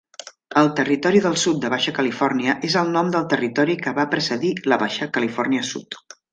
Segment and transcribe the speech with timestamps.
[0.61, 4.55] El Territori del Sud de Baixa Califòrnia és el nom del territori que va precedir
[4.75, 6.05] la Baixa Califòrnia Sud.